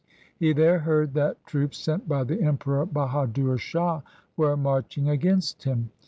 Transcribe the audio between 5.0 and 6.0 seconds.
against him.